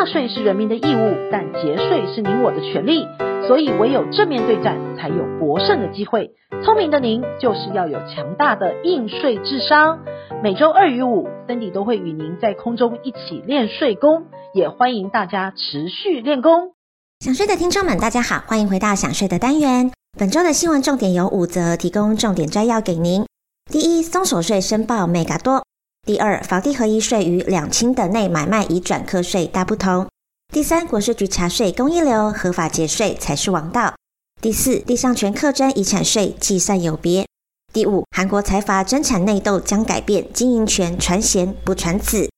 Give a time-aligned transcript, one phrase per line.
[0.00, 3.06] 纳税是人民的义务，但节税是您我的权利。
[3.46, 6.30] 所以唯有正面对战，才有博胜的机会。
[6.64, 9.98] 聪明的您，就是要有强大的应税智商。
[10.42, 16.72] 每周二与五，Cindy 都会与您在空中一起练税功，也欢迎大家持续练功。
[17.18, 19.92] 想税的听众们，大家好，欢迎回到想税的单元。
[20.18, 23.26] 本周的新闻重点有五则，提供重点摘要给您。
[23.70, 25.60] 第一，综所税申报眉角多；
[26.06, 30.08] 第二，房地合一税与两清等内买卖移转课税大不同。
[30.52, 33.94] 第三，国税局查税公一流，合法节税才是王道。
[34.40, 37.26] 第四，地上权课征遗产税计算有别。
[37.72, 42.28] 第五，韩国财阀争产内斗将改变经营权传贤不传子。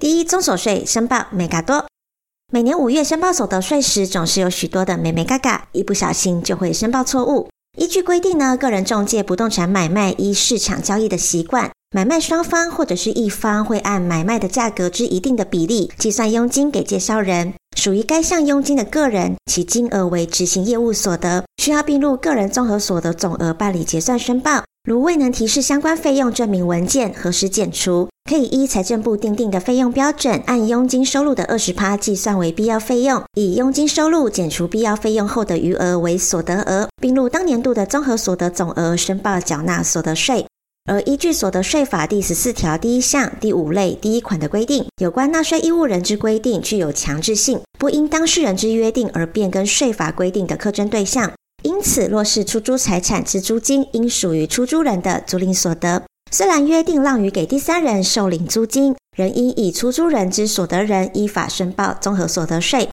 [0.00, 1.86] 第一，综所税申报眉角多。
[2.52, 7.48] 每年五月申报所得税时，总是有许多的美眉嘎嘎，一不小心就会申报错误。
[7.76, 11.70] 依据规定呢，个人中介不动产买卖依市场交易的习惯。
[11.90, 24.64] 买卖双方或者是一方会按买卖的价格之一定的比例计算佣金给介绍人，属于该项佣金的个人，其金额为执行业务所得，需要并入个人综合所得总额办理结算申报。
[24.84, 40.46] 如未能提示相关费用证明文件，核实减除，可以依财政部订定的费用标准，按佣金收入的二十趴计算为必要费用，以佣金收入减除必要费用后的余额为所得额，并入当年度的综合所得总额申报缴纳所得税。
[40.88, 51.30] 而依据所得税法第十四条第一项第五类第一款的规定，有关纳税义务人之规定具有强制性，不因当事人之约定而变更税法规定的课征对象。
[51.62, 62.88] 因此，若是出租财产之租金应属于出租人的租赁所得，虽然约定让与给第三人受领租金，仍应以出租人之所得人依法申报综合所得税。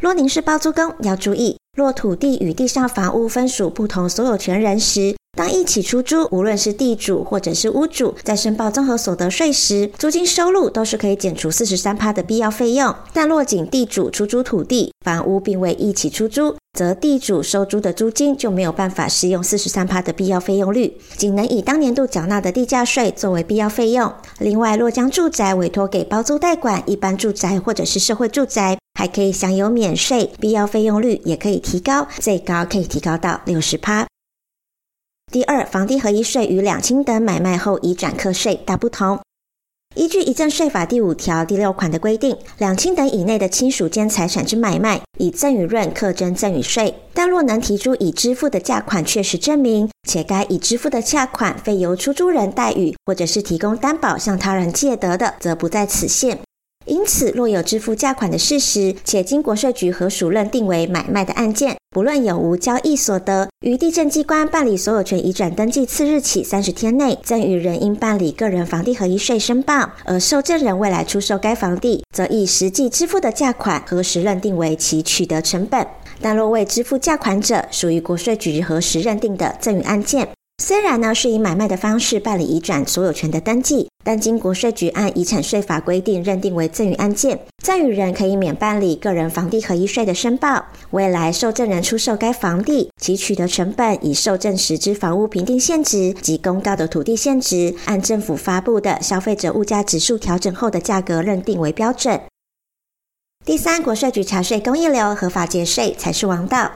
[0.00, 12.94] 若您是包租公，要注意，若土地与地上房屋分属不同所有权人时，当一起出租，无论是地主或者是屋主，在申报综合所得税时，租金收入都是可以减除四十三趴的必要费用。
[13.12, 24.12] 但若仅地主出租土地，房屋并未一起出租，则地主收租的租金就没有办法适用四十三趴的必要费用率，仅能以当年度缴纳的地价税作为必要费用。
[24.38, 34.06] 另外，若将住宅委托给包租代管，一般住宅或者是社会住宅，还可以享有免税，必要费用率也可以提高，最高可以提高到六十趴。
[35.34, 39.18] 第二，房地合一税与两清等买卖后已转课税大不同。
[39.96, 46.94] 依据遗赠税法第五条第六款的规定，两清等以内的亲属间财产之买卖，以赠与润课征赠与税。
[47.12, 56.38] 但若能提出已支付的价款确实证明，且该已支付的价款非由出租人代予，或者是提供担保向他人借得的，则不在此限。
[56.86, 75.86] 因此，若有支付价款的事实，且经国税局核属认定为买卖的案件，不论有无交易所得，于地政机关办理所有权移转登记次日起三十天内，赠与人应办理个人房地合一税申报；而受赠人未来出售该房地，则以实际支付的价款核实认定为其取得成本。
[76.20, 80.28] 但若未支付价款者，属于国税局核实认定的赠与案件。
[80.66, 90.64] 虽然呢是以买卖的方式办理移转所有权的登记，但经国税局按遗产税法规定认定为赠与案件，赠与人可以免办理个人房地合一税的申报。
[90.92, 102.18] 未来受赠人出售该房地，其取得成本以受赠时之房屋评定现值及公告的土地现值，按政府发布的消费者物价指数调整后的价格认定为标准。
[103.44, 106.72] 第三，国税局查税公一流，合法节税才是王道。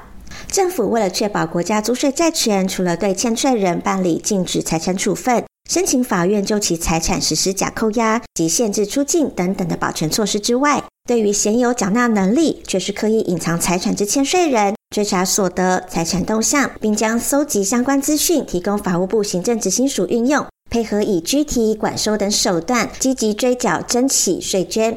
[0.51, 24.97] 政府为了确保国家租税债权，除了对欠税人办理禁止财产处分、申请法院就其财产实施假扣押及限制出境等等的保全措施之外，对于鲜有缴纳能力却是刻意隐藏财产之欠税人，追查所得、财产动向，并将搜集相关资讯提供法务部行政执行署运用，配合以拘提、管收等手段，积极追缴征起税捐。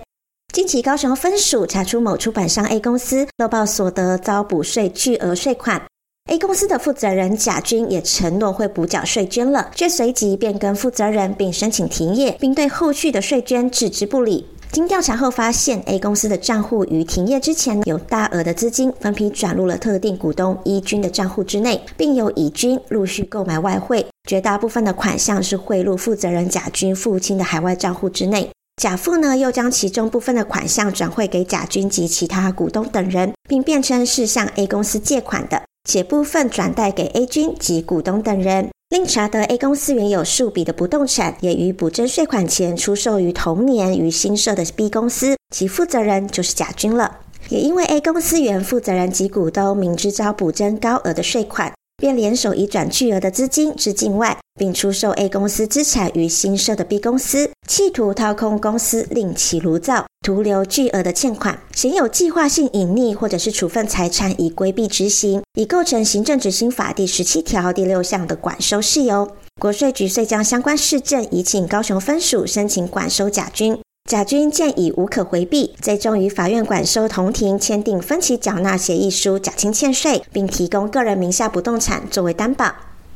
[0.52, 5.82] 近期高雄分署查出某出版商 A 公司漏报所得遭补税巨额税款
[6.30, 14.46] ，A 公司的负责人贾军也承诺会补缴税捐了，却随即变更负责人并申请停业，并对后续的税捐置之不理。
[14.74, 28.50] 经调查后发现，A 公司的账户于停业之前有大额的资金分批转入了特定股东一军的账户之内，并由乙军陆续购买外汇，绝大部分的款项是汇入负责人贾军父亲的海外账户之内。
[28.82, 38.72] 甲父呢，又将其中部分的款项转汇给甲军及其他股东等人，并辩称是向 A 公司借款的，且部分转贷给 A 军及股东等人。
[38.90, 47.20] 另查得 A 公司原有数笔的不动产，也于补征税款前出售于同年于新设的 B 公司，其负责人就是贾军了。
[47.50, 69.30] 也因为 A 公司原负责人及股东明知遭补征高额的税款，便联手移转巨额的资金至境外，并出售 A 公司资产于新设的 B 公司，企图掏空公司，另起炉灶，徒留巨额的欠款，显有计划性隐匿或者是处分财产以规避执行，已构成行政执行法第十七条第六项的管收事由。
[69.62, 73.78] 国税局遂将相关事证移请高雄分署申请管收贾军。
[74.12, 82.76] 贾军见已无可回避，最终与法院管收同庭签订分期缴纳协议书，缴清欠税，并提供个人名下不动产作为担保。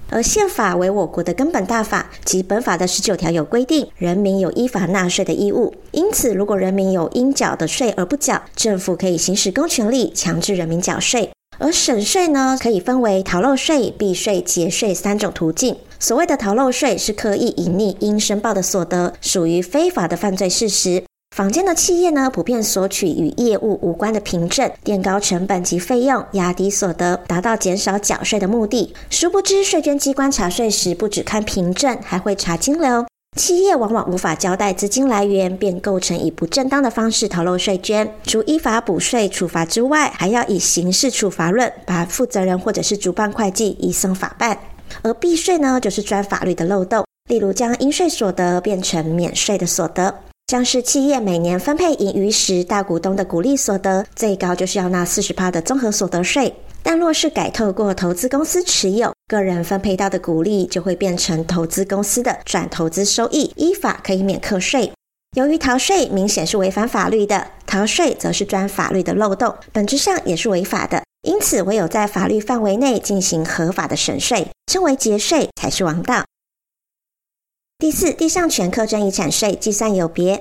[0.09, 5.75] 而宪法为我国的根本大法，及本法的十九条有规定，人民有依法纳税的义务。
[5.91, 11.34] 因此，如果人民有应缴的税而不缴，政府可以行使公权力，强制人民缴税。
[11.57, 15.75] 而省税呢，可以分为逃漏税、避税、节税三种途径。
[15.99, 21.03] 所谓的逃漏税是刻意隐匿应申报的所得，属于非法的犯罪事实。
[21.35, 28.93] 坊间的企业呢，普遍索取与业务无关的凭证，垫高成本及费用，压低所得，达到减少缴税的目的。
[29.09, 33.05] 殊不知，税捐机关查税时，不只看凭证，还会查金流。
[33.35, 38.15] 企业往往无法交代资金来源，便构成以不正当的方式逃漏税捐。
[38.23, 44.57] 除依法补税处罚之外，还要以刑事处罚论把负责人或者是主办会计移送法办。
[45.01, 50.15] 而避税呢，就是钻法律的漏洞，例如将应税所得变成免税的所得。
[50.47, 56.53] 像是企业每年分配盈余时，大股东的股利所得最高就是要纳四十趴的综合所得税。
[56.81, 64.91] 但若是改透过投资公司持有，个人分配到的股利就会变成投资公司的转投资收益，依法可以免课税。
[65.35, 71.03] 由于逃税明显是违反法律的，逃税则是钻法律的漏洞，本质上也是违法的。
[71.23, 76.23] 因此，唯有在法律范围内进行合法的省税，称为节税才是王道。
[77.79, 80.39] 第四，地上权课征遗产税计算有别。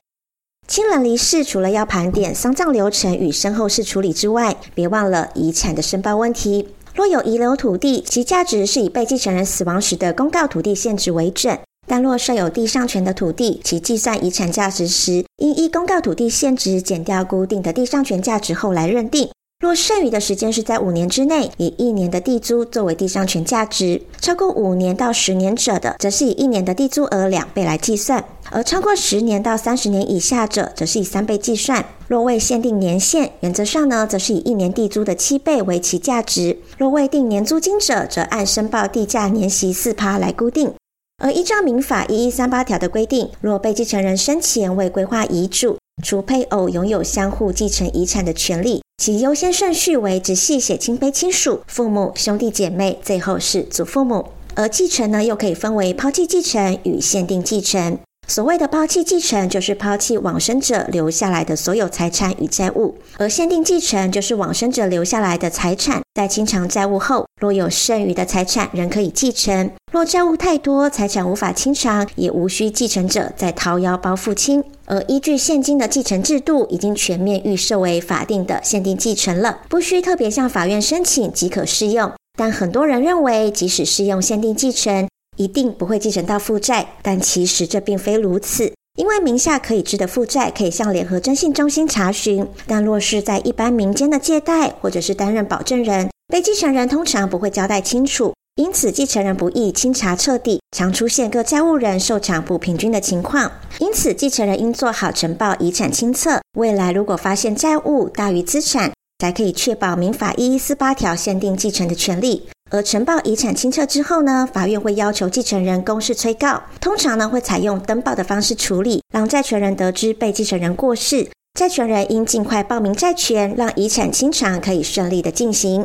[0.69, 6.69] 亲人离世，除了要盘点丧葬流程与身后事处理之外，别忘了遗产的申报问题。
[6.95, 11.57] 若有遗留土地，其价值是以被继承人死亡时的公告土地限值为准；
[11.89, 19.29] 但若设有地上权的土地，其计算遗产价值时，应依公告土地限值减掉固定的地上权价值后来认定。
[19.65, 28.21] 若剩余的时间是在五年之内，以一年的地租作为地上权价值；超过五年到十年者的，则是以一年的地租额两倍来计算；
[28.51, 31.83] 而超过十年到三十年以下者，则是以三倍计算。
[32.09, 40.75] 若未限定年限，原则上呢，则是以一年地租的七倍为其价值；若未定年租金者，则按申报地价年息四趴来固定。
[41.23, 54.27] 而依照民法一一三八条的规定，若被继承人生前未规划遗嘱，除配偶拥有相互继承遗产的权利，其优先顺序为直系血亲卑亲属、父母、兄弟姐妹，最后是祖父母。
[54.55, 57.99] 而继承呢，又可以分为抛弃继承与限定继承。
[58.27, 69.71] 所谓的抛弃继承，就是抛弃往生者留下来的所有财产与债务；而限定继承，就是往生者留下来的财产，在清偿债务后，若有剩余的财产，仍可以继承。
[69.93, 74.65] 若债务太多，财产无法清偿，也无需继承者再掏腰包付清。
[74.87, 82.13] 而依据现今的继承制度，已经全面预设为法定的限定继承了，不需特别向法院申请即可适用。
[82.39, 88.73] 但很多人认为，即使适用限定继承，一定不会继承到负债，但其实这并非如此。
[88.97, 103.51] 因为名下可以知的负债可以向联合征信中心查询，但若是在一般民间的借贷或者是担任保证人，被继承人通常不会交代清楚，因此继承人不易清查彻底，常出现各债务人受偿不平均的情况。
[103.81, 112.47] 因此，继承人应做好呈报遗产清册，未来如果发现债务大于资产，才可以确保民法一一四八条限定继承的权利。
[112.71, 125.85] 而呈报遗产清册之后呢，法院会要求继承人公示催告，通常呢会采用登报的方式处理，让债权人得知被继承人过世，债权人应尽快报名债权，让遗产清偿可以顺利的进行。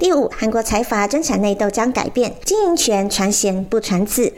[0.00, 4.32] 第五，韩国财阀争产内斗将改变，经营权传贤不传子。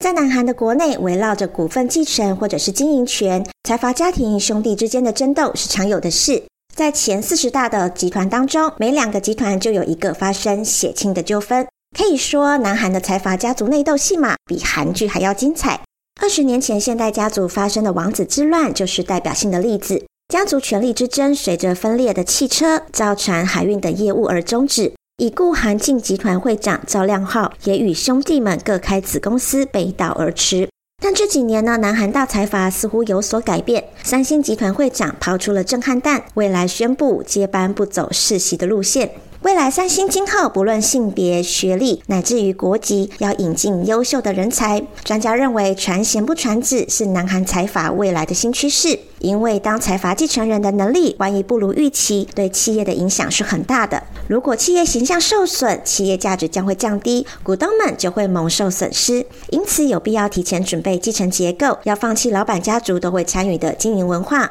[0.00, 6.42] 在南韩的国内，围绕着股份继承或者是经营权，财阀家庭兄弟之间的争斗是常有的事。
[6.74, 11.64] 在前四十大的集团当中，每两个集团就有一个发生血亲的纠纷。
[11.96, 15.80] 可以说，南韩的财阀家族内斗戏码比韩剧还要精彩。
[16.20, 20.04] 二十年前，现代家族发生的王子之乱就是代表性的例子。
[20.28, 24.92] 家族权力之争随着分裂的汽车、造船、海运等业务而终止。
[25.18, 30.68] 已故韩进集团会长赵亮浩也与兄弟们各开子公司，背道而驰。
[31.00, 33.84] 但这几年呢，南韩大财阀似乎有所改变。
[34.02, 39.12] 三星集团会长抛出了震撼弹，未来宣布接班不走世袭的路线。
[39.46, 44.82] 未来三星今后不论性别、学历，乃至于国籍，要引进优秀的人才。
[45.04, 48.98] 专家认为，传贤不传子是南韩财阀未来的新趋势。
[49.20, 54.02] 因为当财阀继承人的能力万一不如预期，对企业的影响是很大的。
[54.26, 59.24] 如果企业形象受损，企业价值将会降低，股东们就会蒙受损失。
[59.50, 64.50] 因此，有必要提前准备继承结构，要放弃老板家族都会参与的经营文化。